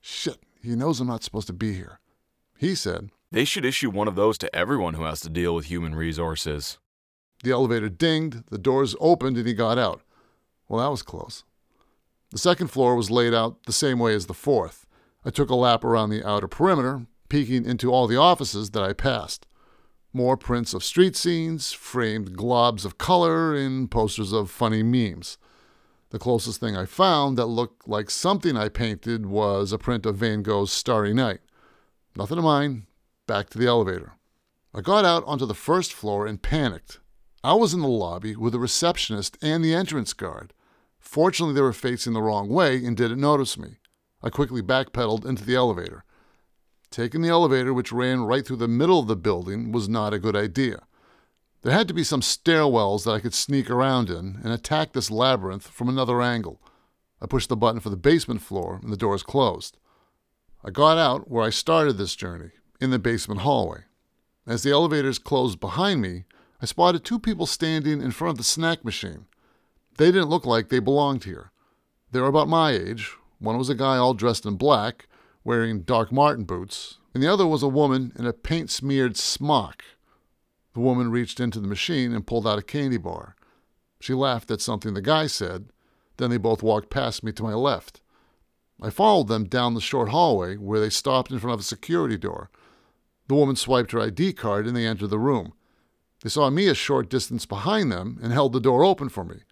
Shit, 0.00 0.40
he 0.60 0.74
knows 0.74 0.98
I'm 0.98 1.06
not 1.06 1.22
supposed 1.22 1.46
to 1.46 1.52
be 1.52 1.74
here. 1.74 2.00
He 2.58 2.74
said, 2.74 3.10
They 3.30 3.44
should 3.44 3.64
issue 3.64 3.90
one 3.90 4.08
of 4.08 4.16
those 4.16 4.36
to 4.38 4.52
everyone 4.54 4.94
who 4.94 5.04
has 5.04 5.20
to 5.20 5.30
deal 5.30 5.54
with 5.54 5.66
human 5.66 5.94
resources. 5.94 6.78
The 7.44 7.52
elevator 7.52 7.88
dinged, 7.88 8.50
the 8.50 8.58
doors 8.58 8.96
opened, 8.98 9.36
and 9.36 9.46
he 9.46 9.54
got 9.54 9.78
out. 9.78 10.02
Well, 10.68 10.80
that 10.80 10.90
was 10.90 11.02
close. 11.02 11.44
The 12.32 12.38
second 12.38 12.68
floor 12.68 12.96
was 12.96 13.10
laid 13.10 13.34
out 13.34 13.64
the 13.64 13.74
same 13.74 13.98
way 13.98 14.14
as 14.14 14.24
the 14.26 14.32
fourth. 14.32 14.86
I 15.22 15.28
took 15.28 15.50
a 15.50 15.54
lap 15.54 15.84
around 15.84 16.08
the 16.08 16.26
outer 16.26 16.48
perimeter, 16.48 17.06
peeking 17.28 17.66
into 17.66 17.92
all 17.92 18.06
the 18.06 18.16
offices 18.16 18.70
that 18.70 18.82
I 18.82 18.94
passed. 18.94 19.46
More 20.14 20.38
prints 20.38 20.72
of 20.72 20.82
street 20.82 21.14
scenes, 21.14 21.72
framed 21.72 22.34
globs 22.34 22.86
of 22.86 22.96
color, 22.96 23.54
and 23.54 23.90
posters 23.90 24.32
of 24.32 24.50
funny 24.50 24.82
memes. 24.82 25.36
The 26.08 26.18
closest 26.18 26.58
thing 26.58 26.74
I 26.74 26.86
found 26.86 27.36
that 27.36 27.46
looked 27.46 27.86
like 27.86 28.08
something 28.08 28.56
I 28.56 28.70
painted 28.70 29.26
was 29.26 29.70
a 29.70 29.78
print 29.78 30.06
of 30.06 30.16
Van 30.16 30.42
Gogh's 30.42 30.72
Starry 30.72 31.12
Night. 31.12 31.40
Nothing 32.16 32.38
of 32.38 32.44
mine. 32.44 32.86
Back 33.26 33.50
to 33.50 33.58
the 33.58 33.66
elevator. 33.66 34.14
I 34.74 34.80
got 34.80 35.04
out 35.04 35.22
onto 35.26 35.44
the 35.44 35.54
first 35.54 35.92
floor 35.92 36.26
and 36.26 36.40
panicked. 36.40 36.98
I 37.44 37.52
was 37.54 37.74
in 37.74 37.80
the 37.80 37.88
lobby 37.88 38.36
with 38.36 38.54
the 38.54 38.58
receptionist 38.58 39.36
and 39.42 39.62
the 39.62 39.74
entrance 39.74 40.14
guard. 40.14 40.54
Fortunately, 41.02 41.54
they 41.54 41.60
were 41.60 41.74
facing 41.74 42.14
the 42.14 42.22
wrong 42.22 42.48
way 42.48 42.82
and 42.82 42.96
didn't 42.96 43.20
notice 43.20 43.58
me. 43.58 43.76
I 44.22 44.30
quickly 44.30 44.62
backpedaled 44.62 45.26
into 45.26 45.44
the 45.44 45.56
elevator. 45.56 46.04
Taking 46.90 47.22
the 47.22 47.28
elevator, 47.28 47.74
which 47.74 47.92
ran 47.92 48.22
right 48.22 48.46
through 48.46 48.56
the 48.56 48.68
middle 48.68 49.00
of 49.00 49.08
the 49.08 49.16
building, 49.16 49.72
was 49.72 49.88
not 49.88 50.14
a 50.14 50.18
good 50.18 50.36
idea. 50.36 50.84
There 51.62 51.72
had 51.72 51.88
to 51.88 51.94
be 51.94 52.04
some 52.04 52.20
stairwells 52.20 53.04
that 53.04 53.12
I 53.12 53.20
could 53.20 53.34
sneak 53.34 53.68
around 53.68 54.10
in 54.10 54.40
and 54.42 54.52
attack 54.52 54.92
this 54.92 55.10
labyrinth 55.10 55.66
from 55.66 55.88
another 55.88 56.22
angle. 56.22 56.62
I 57.20 57.26
pushed 57.26 57.48
the 57.48 57.56
button 57.56 57.80
for 57.80 57.90
the 57.90 57.96
basement 57.96 58.40
floor 58.42 58.80
and 58.82 58.92
the 58.92 58.96
doors 58.96 59.22
closed. 59.22 59.78
I 60.64 60.70
got 60.70 60.98
out 60.98 61.30
where 61.30 61.44
I 61.44 61.50
started 61.50 61.98
this 61.98 62.14
journey, 62.14 62.52
in 62.80 62.90
the 62.90 62.98
basement 62.98 63.40
hallway. 63.40 63.82
As 64.46 64.62
the 64.62 64.70
elevators 64.70 65.18
closed 65.18 65.60
behind 65.60 66.00
me, 66.00 66.24
I 66.60 66.66
spotted 66.66 67.04
two 67.04 67.18
people 67.18 67.46
standing 67.46 68.00
in 68.00 68.12
front 68.12 68.32
of 68.32 68.38
the 68.38 68.44
snack 68.44 68.84
machine. 68.84 69.26
They 69.98 70.06
didn't 70.06 70.30
look 70.30 70.46
like 70.46 70.68
they 70.68 70.78
belonged 70.78 71.24
here. 71.24 71.50
They 72.10 72.20
were 72.20 72.28
about 72.28 72.48
my 72.48 72.72
age. 72.72 73.12
One 73.38 73.58
was 73.58 73.68
a 73.68 73.74
guy 73.74 73.96
all 73.96 74.14
dressed 74.14 74.46
in 74.46 74.56
black, 74.56 75.06
wearing 75.44 75.82
Doc 75.82 76.12
Martin 76.12 76.44
boots, 76.44 76.98
and 77.14 77.22
the 77.22 77.32
other 77.32 77.46
was 77.46 77.62
a 77.62 77.68
woman 77.68 78.12
in 78.18 78.26
a 78.26 78.32
paint 78.32 78.70
smeared 78.70 79.16
smock. 79.16 79.82
The 80.74 80.80
woman 80.80 81.10
reached 81.10 81.40
into 81.40 81.60
the 81.60 81.68
machine 81.68 82.14
and 82.14 82.26
pulled 82.26 82.46
out 82.46 82.58
a 82.58 82.62
candy 82.62 82.96
bar. 82.96 83.36
She 84.00 84.14
laughed 84.14 84.50
at 84.50 84.60
something 84.60 84.94
the 84.94 85.02
guy 85.02 85.26
said. 85.26 85.70
Then 86.16 86.30
they 86.30 86.38
both 86.38 86.62
walked 86.62 86.90
past 86.90 87.22
me 87.22 87.32
to 87.32 87.42
my 87.42 87.54
left. 87.54 88.00
I 88.80 88.90
followed 88.90 89.28
them 89.28 89.44
down 89.44 89.74
the 89.74 89.80
short 89.80 90.08
hallway 90.08 90.56
where 90.56 90.80
they 90.80 90.90
stopped 90.90 91.30
in 91.30 91.38
front 91.38 91.54
of 91.54 91.60
a 91.60 91.64
security 91.64 92.18
door. 92.18 92.50
The 93.28 93.34
woman 93.34 93.56
swiped 93.56 93.92
her 93.92 94.00
ID 94.00 94.32
card 94.32 94.66
and 94.66 94.76
they 94.76 94.86
entered 94.86 95.10
the 95.10 95.18
room. 95.18 95.52
They 96.22 96.28
saw 96.28 96.50
me 96.50 96.68
a 96.68 96.74
short 96.74 97.08
distance 97.08 97.46
behind 97.46 97.92
them 97.92 98.18
and 98.22 98.32
held 98.32 98.52
the 98.52 98.60
door 98.60 98.84
open 98.84 99.08
for 99.08 99.24
me. 99.24 99.42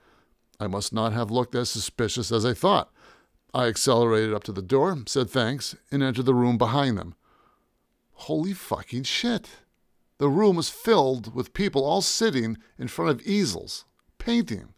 I 0.60 0.66
must 0.66 0.92
not 0.92 1.14
have 1.14 1.30
looked 1.30 1.54
as 1.54 1.70
suspicious 1.70 2.30
as 2.30 2.44
I 2.44 2.52
thought. 2.52 2.92
I 3.54 3.66
accelerated 3.66 4.34
up 4.34 4.44
to 4.44 4.52
the 4.52 4.60
door, 4.60 4.96
said 5.06 5.30
thanks, 5.30 5.74
and 5.90 6.02
entered 6.02 6.26
the 6.26 6.34
room 6.34 6.58
behind 6.58 6.98
them. 6.98 7.14
Holy 8.12 8.52
fucking 8.52 9.04
shit! 9.04 9.48
The 10.18 10.28
room 10.28 10.56
was 10.56 10.68
filled 10.68 11.34
with 11.34 11.54
people 11.54 11.82
all 11.82 12.02
sitting 12.02 12.58
in 12.78 12.88
front 12.88 13.10
of 13.10 13.26
easels, 13.26 13.86
painting. 14.18 14.74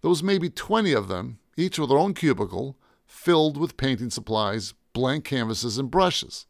There 0.00 0.08
was 0.08 0.22
maybe 0.22 0.48
20 0.48 0.92
of 0.92 1.08
them, 1.08 1.40
each 1.56 1.80
with 1.80 1.88
their 1.88 1.98
own 1.98 2.14
cubicle, 2.14 2.78
filled 3.04 3.56
with 3.56 3.76
painting 3.76 4.10
supplies, 4.10 4.74
blank 4.92 5.24
canvases, 5.24 5.78
and 5.78 5.90
brushes. 5.90 6.46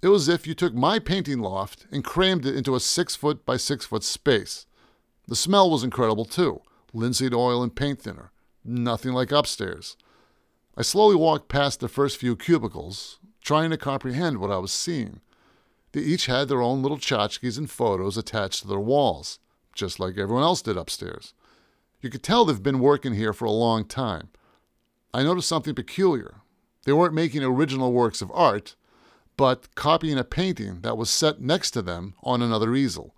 It 0.00 0.08
was 0.08 0.28
as 0.28 0.36
if 0.36 0.46
you 0.46 0.54
took 0.54 0.72
my 0.72 1.00
painting 1.00 1.40
loft 1.40 1.86
and 1.90 2.04
crammed 2.04 2.46
it 2.46 2.54
into 2.54 2.76
a 2.76 2.80
six 2.80 3.16
foot 3.16 3.44
by 3.44 3.56
six 3.56 3.84
foot 3.84 4.04
space. 4.04 4.66
The 5.26 5.34
smell 5.34 5.68
was 5.68 5.82
incredible 5.82 6.26
too 6.26 6.62
linseed 6.94 7.34
oil 7.34 7.62
and 7.62 7.74
paint 7.74 8.00
thinner. 8.00 8.30
Nothing 8.64 9.12
like 9.12 9.32
upstairs. 9.32 9.96
I 10.76 10.82
slowly 10.82 11.16
walked 11.16 11.48
past 11.48 11.80
the 11.80 11.88
first 11.88 12.16
few 12.16 12.34
cubicles, 12.36 13.18
trying 13.42 13.70
to 13.70 13.76
comprehend 13.76 14.38
what 14.38 14.50
I 14.50 14.56
was 14.58 14.72
seeing. 14.72 15.20
They 15.92 16.00
each 16.00 16.26
had 16.26 16.48
their 16.48 16.62
own 16.62 16.82
little 16.82 16.98
tchotchkes 16.98 17.58
and 17.58 17.70
photos 17.70 18.16
attached 18.16 18.62
to 18.62 18.68
their 18.68 18.80
walls, 18.80 19.38
just 19.74 20.00
like 20.00 20.16
everyone 20.16 20.42
else 20.42 20.62
did 20.62 20.76
upstairs. 20.76 21.34
You 22.00 22.10
could 22.10 22.22
tell 22.22 22.44
they've 22.44 22.62
been 22.62 22.80
working 22.80 23.14
here 23.14 23.32
for 23.32 23.44
a 23.44 23.52
long 23.52 23.84
time. 23.84 24.30
I 25.12 25.22
noticed 25.22 25.48
something 25.48 25.74
peculiar. 25.74 26.40
They 26.84 26.92
weren't 26.92 27.14
making 27.14 27.42
original 27.44 27.92
works 27.92 28.20
of 28.20 28.32
art, 28.34 28.74
but 29.36 29.74
copying 29.74 30.18
a 30.18 30.24
painting 30.24 30.80
that 30.80 30.96
was 30.96 31.10
set 31.10 31.40
next 31.40 31.70
to 31.72 31.82
them 31.82 32.14
on 32.22 32.42
another 32.42 32.74
easel. 32.74 33.14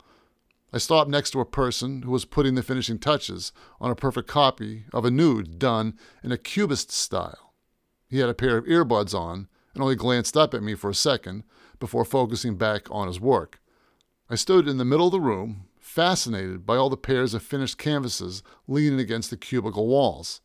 I 0.73 0.79
stopped 0.79 1.09
next 1.09 1.31
to 1.31 1.41
a 1.41 1.47
person 1.47 2.03
who 2.03 2.11
was 2.11 2.25
putting 2.25 2.55
the 2.55 2.63
finishing 2.63 2.99
touches 2.99 3.53
on 3.81 3.91
a 3.91 3.97
perfect 3.97 4.29
copy 4.29 4.85
of 4.93 5.05
a 5.05 5.11
nude 5.11 5.59
done 5.59 5.99
in 6.23 6.33
a 6.33 6.39
cubist 6.39 6.91
style. 6.91 7.55
He 8.09 8.19
had 8.19 8.29
a 8.29 8.35
pair 8.35 8.57
of 8.57 8.67
earbuds 8.67 9.15
on 9.15 9.49
and 9.75 9.83
only 9.83 9.95
glanced 9.95 10.37
up 10.37 10.55
at 10.55 10.63
me 10.63 10.75
for 10.75 10.91
a 10.91 10.95
second 10.95 11.45
before 11.79 12.05
focusing 12.05 12.57
back 12.57 12.91
on 12.91 13.07
his 13.07 13.21
work. 13.21 13.61
I 14.29 14.35
stood 14.35 14.67
in 14.67 14.79
the 14.79 14.85
middle 14.85 15.07
of 15.07 15.13
the 15.13 15.21
room, 15.21 15.67
fascinated 15.79 16.67
by 16.67 16.77
all 16.77 16.91
the 16.91 16.97
pairs 16.97 17.33
of 17.33 17.43
finished 17.43 17.79
canvases 17.79 18.43
leaning 18.67 18.99
against 18.99 19.31
the 19.31 19.37
cubicle 19.37 19.87
walls. 19.87 20.41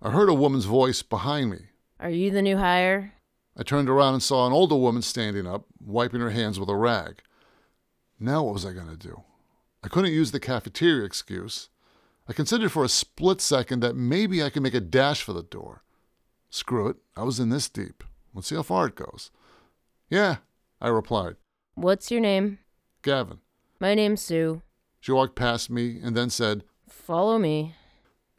I 0.00 0.10
heard 0.10 0.28
a 0.28 0.34
woman's 0.34 0.64
voice 0.64 1.02
behind 1.02 1.50
me. 1.50 1.66
Are 2.00 2.10
you 2.10 2.30
the 2.30 2.42
new 2.42 2.56
hire? 2.56 3.12
I 3.56 3.62
turned 3.62 3.88
around 3.88 4.14
and 4.14 4.22
saw 4.22 4.46
an 4.46 4.52
older 4.52 4.76
woman 4.76 5.02
standing 5.02 5.46
up, 5.46 5.64
wiping 5.80 6.20
her 6.20 6.30
hands 6.30 6.60
with 6.60 6.68
a 6.68 6.76
rag. 6.76 7.22
Now 8.18 8.44
what 8.44 8.54
was 8.54 8.66
I 8.66 8.72
going 8.72 8.88
to 8.88 8.96
do? 8.96 9.22
I 9.86 9.88
couldn't 9.88 10.12
use 10.12 10.32
the 10.32 10.40
cafeteria 10.40 11.04
excuse. 11.04 11.68
I 12.28 12.32
considered 12.32 12.72
for 12.72 12.82
a 12.82 12.88
split 12.88 13.40
second 13.40 13.84
that 13.84 13.94
maybe 13.94 14.42
I 14.42 14.50
could 14.50 14.64
make 14.64 14.74
a 14.74 14.80
dash 14.80 15.22
for 15.22 15.32
the 15.32 15.44
door. 15.44 15.84
Screw 16.50 16.88
it, 16.88 16.96
I 17.16 17.22
was 17.22 17.38
in 17.38 17.50
this 17.50 17.68
deep. 17.68 18.02
Let's 18.34 18.48
see 18.48 18.56
how 18.56 18.64
far 18.64 18.88
it 18.88 18.96
goes. 18.96 19.30
Yeah, 20.10 20.38
I 20.80 20.88
replied. 20.88 21.36
What's 21.76 22.10
your 22.10 22.20
name? 22.20 22.58
Gavin. 23.02 23.38
My 23.78 23.94
name's 23.94 24.22
Sue. 24.22 24.60
She 24.98 25.12
walked 25.12 25.36
past 25.36 25.70
me 25.70 26.00
and 26.02 26.16
then 26.16 26.30
said, 26.30 26.64
Follow 26.88 27.38
me. 27.38 27.76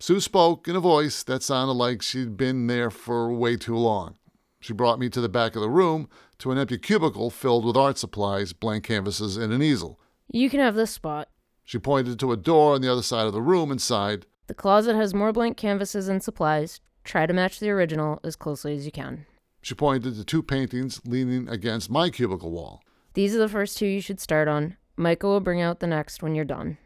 Sue 0.02 0.20
spoke 0.20 0.68
in 0.68 0.76
a 0.76 0.82
voice 0.82 1.24
that 1.24 1.44
sounded 1.44 1.76
like 1.76 2.02
she'd 2.02 2.36
been 2.36 2.68
there 2.68 2.90
for 2.90 3.32
way 3.32 3.56
too 3.56 3.78
long. 3.78 4.18
She 4.60 4.74
brought 4.74 5.00
me 5.00 5.08
to 5.12 5.22
the 5.22 5.30
back 5.30 5.56
of 5.56 5.62
the 5.62 5.70
room 5.70 6.10
to 6.40 6.52
an 6.52 6.58
empty 6.58 6.78
cubicle 6.78 7.30
filled 7.30 7.64
with 7.64 7.78
art 7.78 7.98
supplies, 7.98 8.52
blank 8.52 8.84
canvases, 8.84 9.38
and 9.38 9.54
an 9.54 9.62
easel. 9.62 9.98
You 10.30 10.50
can 10.50 10.60
have 10.60 10.76
this 10.76 10.92
spot. 10.92 11.30
She 11.68 11.80
pointed 11.80 12.18
to 12.20 12.32
a 12.32 12.38
door 12.38 12.76
on 12.76 12.82
the 12.82 12.90
other 12.90 13.02
side 13.02 13.28
of 13.28 13.34
the 13.34 13.42
room 13.42 13.72
and 13.72 13.82
sighed, 13.82 14.26
The 14.48 14.54
closet 14.54 14.96
has 14.96 15.14
more 15.14 15.34
blank 15.34 15.58
canvases 15.58 16.08
and 16.08 16.24
supplies. 16.24 16.80
Try 17.04 17.26
to 17.26 17.34
match 17.34 17.60
the 17.60 17.70
original 17.70 18.22
as 18.24 18.38
closely 18.38 18.74
as 18.74 18.86
you 18.86 18.92
can. 18.94 19.26
She 19.62 19.76
pointed 19.76 20.16
to 20.16 20.24
two 20.24 20.42
paintings 20.42 21.02
leaning 21.06 21.50
against 21.50 21.92
my 21.92 22.10
cubicle 22.10 22.52
wall. 22.52 22.82
These 23.16 23.36
are 23.36 23.40
the 23.40 23.50
first 23.50 23.78
two 23.78 23.86
you 23.86 24.00
should 24.00 24.22
start 24.22 24.48
on. 24.48 24.78
Michael 24.96 25.32
will 25.32 25.42
bring 25.42 25.60
out 25.60 25.82
the 25.82 25.88
next 25.88 26.24
when 26.24 26.36
you're 26.36 26.46
done. 26.46 26.78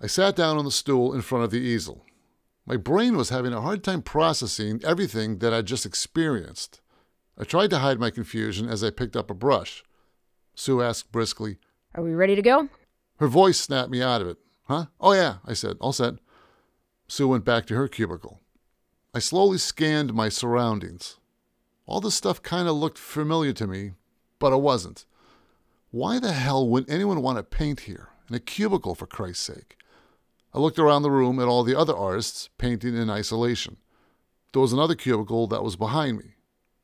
I 0.00 0.08
sat 0.08 0.34
down 0.34 0.58
on 0.58 0.64
the 0.64 0.72
stool 0.72 1.14
in 1.14 1.22
front 1.22 1.44
of 1.44 1.52
the 1.52 1.60
easel. 1.60 2.04
My 2.66 2.76
brain 2.76 3.16
was 3.16 3.28
having 3.28 3.52
a 3.52 3.60
hard 3.60 3.84
time 3.84 4.02
processing 4.02 4.80
everything 4.82 5.38
that 5.38 5.54
I'd 5.54 5.66
just 5.66 5.86
experienced. 5.86 6.80
I 7.38 7.44
tried 7.44 7.70
to 7.70 7.78
hide 7.78 8.00
my 8.00 8.10
confusion 8.10 8.68
as 8.68 8.82
I 8.82 8.90
picked 8.90 9.14
up 9.14 9.30
a 9.30 9.34
brush. 9.34 9.84
Sue 10.56 10.82
asked 10.82 11.12
briskly, 11.12 11.58
Are 11.94 12.02
we 12.02 12.12
ready 12.12 12.34
to 12.34 12.42
go? 12.42 12.68
Her 13.18 13.28
voice 13.28 13.58
snapped 13.58 13.90
me 13.90 14.02
out 14.02 14.22
of 14.22 14.28
it. 14.28 14.38
Huh? 14.64 14.86
Oh, 15.00 15.12
yeah, 15.12 15.36
I 15.44 15.52
said, 15.54 15.76
all 15.80 15.92
set. 15.92 16.14
Sue 17.08 17.28
went 17.28 17.44
back 17.44 17.66
to 17.66 17.74
her 17.74 17.88
cubicle. 17.88 18.40
I 19.14 19.20
slowly 19.20 19.58
scanned 19.58 20.12
my 20.12 20.28
surroundings. 20.28 21.18
All 21.86 22.00
this 22.00 22.14
stuff 22.14 22.42
kind 22.42 22.68
of 22.68 22.76
looked 22.76 22.98
familiar 22.98 23.52
to 23.54 23.66
me, 23.66 23.92
but 24.38 24.52
it 24.52 24.60
wasn't. 24.60 25.06
Why 25.90 26.18
the 26.18 26.32
hell 26.32 26.68
would 26.68 26.90
anyone 26.90 27.22
want 27.22 27.38
to 27.38 27.44
paint 27.44 27.80
here, 27.80 28.08
in 28.28 28.34
a 28.34 28.40
cubicle, 28.40 28.94
for 28.94 29.06
Christ's 29.06 29.44
sake? 29.44 29.76
I 30.52 30.58
looked 30.58 30.78
around 30.78 31.02
the 31.02 31.10
room 31.10 31.38
at 31.38 31.48
all 31.48 31.62
the 31.62 31.78
other 31.78 31.96
artists 31.96 32.50
painting 32.58 32.96
in 32.96 33.08
isolation. 33.08 33.76
There 34.52 34.62
was 34.62 34.72
another 34.72 34.94
cubicle 34.94 35.46
that 35.46 35.62
was 35.62 35.76
behind 35.76 36.18
me. 36.18 36.34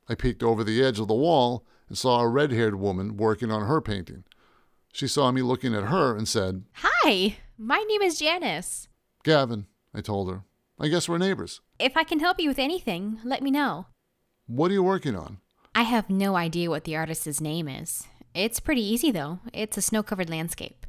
I 0.08 0.14
peeked 0.14 0.42
over 0.42 0.62
the 0.62 0.82
edge 0.84 1.00
of 1.00 1.08
the 1.08 1.14
wall 1.14 1.64
and 1.88 1.98
saw 1.98 2.20
a 2.20 2.28
red 2.28 2.52
haired 2.52 2.76
woman 2.76 3.16
working 3.16 3.50
on 3.50 3.66
her 3.66 3.80
painting. 3.80 4.24
She 4.92 5.08
saw 5.08 5.32
me 5.32 5.40
looking 5.40 5.74
at 5.74 5.84
her 5.84 6.14
and 6.16 6.28
said, 6.28 6.64
Hi, 6.74 7.38
my 7.56 7.78
name 7.88 8.02
is 8.02 8.18
Janice. 8.18 8.88
Gavin, 9.24 9.66
I 9.94 10.02
told 10.02 10.30
her. 10.30 10.42
I 10.78 10.88
guess 10.88 11.08
we're 11.08 11.16
neighbors. 11.16 11.62
If 11.78 11.96
I 11.96 12.04
can 12.04 12.20
help 12.20 12.38
you 12.38 12.48
with 12.48 12.58
anything, 12.58 13.18
let 13.24 13.42
me 13.42 13.50
know. 13.50 13.86
What 14.46 14.70
are 14.70 14.74
you 14.74 14.82
working 14.82 15.16
on? 15.16 15.38
I 15.74 15.82
have 15.82 16.10
no 16.10 16.36
idea 16.36 16.68
what 16.68 16.84
the 16.84 16.94
artist's 16.96 17.40
name 17.40 17.68
is. 17.68 18.06
It's 18.34 18.60
pretty 18.60 18.82
easy 18.82 19.10
though. 19.10 19.38
It's 19.54 19.78
a 19.78 19.82
snow 19.82 20.02
covered 20.02 20.28
landscape. 20.28 20.86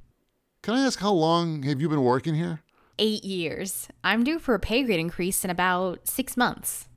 Can 0.62 0.74
I 0.74 0.86
ask 0.86 1.00
how 1.00 1.14
long 1.14 1.64
have 1.64 1.80
you 1.80 1.88
been 1.88 2.04
working 2.04 2.36
here? 2.36 2.60
Eight 3.00 3.24
years. 3.24 3.88
I'm 4.04 4.26
due 4.26 4.38
for 4.38 4.54
a 4.54 4.60
pay 4.60 4.84
grade 4.84 5.00
increase 5.00 5.46
in 5.46 5.50
about 5.50 6.08
six 6.10 6.36
months. 6.36 6.90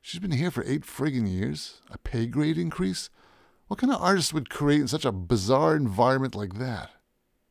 She's 0.00 0.20
been 0.20 0.32
here 0.32 0.50
for 0.50 0.64
eight 0.64 0.82
friggin' 0.82 1.30
years? 1.30 1.80
A 1.90 1.98
pay 1.98 2.26
grade 2.26 2.58
increase? 2.58 3.10
What 3.70 3.78
kind 3.78 3.92
of 3.92 4.02
artist 4.02 4.34
would 4.34 4.50
create 4.50 4.80
in 4.80 4.88
such 4.88 5.04
a 5.04 5.12
bizarre 5.12 5.76
environment 5.76 6.34
like 6.34 6.54
that? 6.54 6.90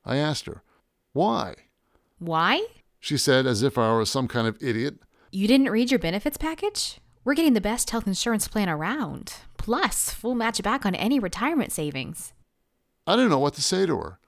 I 0.04 0.18
asked 0.18 0.48
her, 0.48 0.64
Why? 1.14 1.56
Why? 2.18 2.62
She 3.00 3.18
said, 3.18 3.48
as 3.48 3.64
if 3.64 3.78
I 3.78 3.94
were 3.94 4.04
some 4.04 4.28
kind 4.28 4.46
of 4.46 4.62
idiot. 4.62 4.96
You 5.32 5.48
didn't 5.48 5.70
read 5.70 5.92
your 5.92 6.00
benefits 6.00 6.38
package? 6.38 7.00
We're 7.24 7.36
getting 7.36 7.54
the 7.54 7.62
best 7.62 7.92
health 7.92 8.06
insurance 8.06 8.50
plan 8.50 8.68
around, 8.68 9.36
plus 9.58 10.10
full 10.10 10.36
match 10.36 10.62
back 10.62 10.86
on 10.86 10.94
any 10.94 11.22
retirement 11.22 11.72
savings. 11.72 12.34
I 13.08 13.16
didn't 13.16 13.30
know 13.30 13.40
what 13.40 13.54
to 13.54 13.62
say 13.62 13.86
to 13.86 13.98
her. 13.98 14.20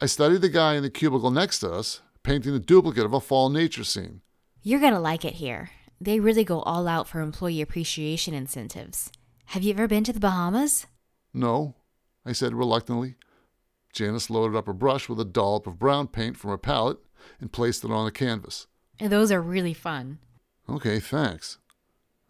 I 0.00 0.06
studied 0.06 0.40
the 0.40 0.48
guy 0.48 0.74
in 0.74 0.82
the 0.82 0.90
cubicle 0.90 1.30
next 1.30 1.60
to 1.60 1.70
us, 1.70 2.00
painting 2.24 2.52
a 2.56 2.58
duplicate 2.58 3.04
of 3.04 3.12
a 3.12 3.20
fall 3.20 3.48
nature 3.48 3.84
scene. 3.84 4.22
You're 4.64 4.80
gonna 4.80 4.98
like 4.98 5.24
it 5.24 5.34
here. 5.34 5.70
They 6.00 6.18
really 6.18 6.42
go 6.42 6.62
all 6.62 6.88
out 6.88 7.06
for 7.06 7.20
employee 7.20 7.62
appreciation 7.62 8.34
incentives. 8.34 9.12
Have 9.46 9.62
you 9.62 9.70
ever 9.70 9.86
been 9.86 10.02
to 10.02 10.12
the 10.12 10.18
Bahamas? 10.18 10.88
No, 11.38 11.76
I 12.26 12.32
said 12.32 12.52
reluctantly. 12.52 13.14
Janice 13.92 14.28
loaded 14.28 14.56
up 14.56 14.66
a 14.66 14.74
brush 14.74 15.08
with 15.08 15.20
a 15.20 15.24
dollop 15.24 15.68
of 15.68 15.78
brown 15.78 16.08
paint 16.08 16.36
from 16.36 16.50
her 16.50 16.58
palette 16.58 16.98
and 17.40 17.52
placed 17.52 17.84
it 17.84 17.92
on 17.92 18.04
the 18.04 18.10
canvas. 18.10 18.66
Those 19.00 19.30
are 19.30 19.40
really 19.40 19.72
fun. 19.72 20.18
Okay, 20.68 20.98
thanks. 20.98 21.58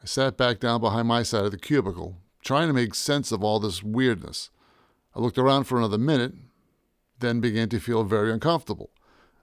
I 0.03 0.07
sat 0.07 0.37
back 0.37 0.61
down 0.61 0.83
behind 0.83 1.09
my 1.09 1.23
side 1.23 1.47
of 1.47 1.53
the 1.53 1.59
cubicle, 1.59 2.19
trying 2.45 2.69
to 2.69 2.75
make 2.75 2.95
sense 2.95 3.33
of 3.33 3.43
all 3.43 3.59
this 3.59 3.83
weirdness. 3.83 4.51
I 5.17 5.21
looked 5.21 5.39
around 5.39 5.65
for 5.65 5.79
another 5.79 5.97
minute, 5.97 6.35
then 7.19 7.41
began 7.41 7.71
to 7.71 7.81
feel 7.81 8.05
very 8.05 8.31
uncomfortable. 8.31 8.91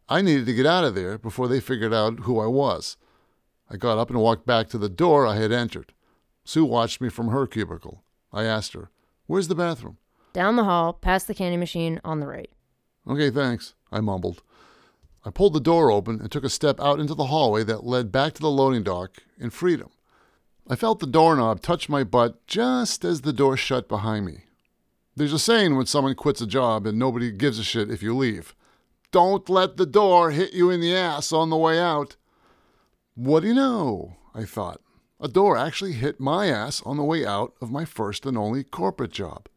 I 0.07 0.21
needed 0.21 0.45
to 0.45 0.53
get 0.53 0.67
out 0.67 0.83
of 0.83 0.93
there 0.93 1.17
before 1.17 1.47
they 1.47 1.59
figured 1.59 1.91
out 1.91 2.19
who 2.19 2.39
I 2.39 2.45
was. 2.45 2.97
I 3.67 3.77
got 3.77 3.97
up 3.97 4.11
and 4.11 4.19
walked 4.19 4.45
back 4.45 4.69
to 4.69 4.77
the 4.77 4.89
door 4.89 5.25
I 5.25 5.37
had 5.37 5.51
entered. 5.51 5.91
Sue 6.43 6.65
watched 6.65 7.01
me 7.01 7.09
from 7.09 7.29
her 7.29 7.47
cubicle. 7.47 8.03
I 8.31 8.43
asked 8.43 8.73
her, 8.73 8.91
Where's 9.27 9.47
the 9.47 9.55
bathroom? 9.55 9.97
Down 10.33 10.55
the 10.55 10.63
hall, 10.63 10.93
past 10.93 11.27
the 11.27 11.33
candy 11.33 11.57
machine, 11.57 12.01
on 12.03 12.19
the 12.19 12.27
right. 12.27 12.49
Okay, 13.07 13.29
thanks, 13.29 13.73
I 13.91 14.01
mumbled. 14.01 14.41
I 15.23 15.29
pulled 15.29 15.53
the 15.53 15.59
door 15.59 15.91
open 15.91 16.19
and 16.21 16.31
took 16.31 16.43
a 16.43 16.49
step 16.49 16.79
out 16.79 16.99
into 16.99 17.15
the 17.15 17.25
hallway 17.25 17.63
that 17.63 17.85
led 17.85 18.11
back 18.11 18.33
to 18.33 18.41
the 18.41 18.49
loading 18.49 18.83
dock 18.83 19.23
in 19.39 19.49
freedom. 19.49 19.89
I 20.67 20.75
felt 20.75 20.99
the 20.99 21.07
doorknob 21.07 21.61
touch 21.61 21.89
my 21.89 22.03
butt 22.03 22.45
just 22.47 23.05
as 23.05 23.21
the 23.21 23.33
door 23.33 23.57
shut 23.57 23.87
behind 23.87 24.25
me. 24.25 24.45
There's 25.15 25.33
a 25.33 25.39
saying 25.39 25.75
when 25.75 25.85
someone 25.85 26.15
quits 26.15 26.41
a 26.41 26.47
job 26.47 26.85
and 26.85 26.99
nobody 26.99 27.31
gives 27.31 27.57
a 27.59 27.63
shit 27.63 27.89
if 27.89 28.03
you 28.03 28.15
leave 28.15 28.55
don't 29.15 29.47
let 29.47 29.77
the 29.77 29.85
door 29.85 30.31
hit 30.31 30.51
you 30.51 30.69
in 30.69 30.81
the 30.81 30.93
ass 30.93 31.31
on 31.31 31.49
the 31.49 31.55
way 31.55 31.79
out. 31.79 32.17
What 33.13 33.43
do 33.43 33.47
you 33.47 33.53
know? 33.53 34.17
I 34.33 34.43
thought. 34.43 34.81
A 35.17 35.29
door 35.29 35.55
actually 35.55 35.93
hit 35.93 36.19
my 36.19 36.47
ass 36.47 36.81
on 36.85 36.97
the 36.97 37.03
way 37.03 37.25
out 37.25 37.53
of 37.61 37.71
my 37.71 37.85
first 37.85 38.25
and 38.25 38.37
only 38.37 38.65
corporate 38.65 39.13
job. 39.13 39.47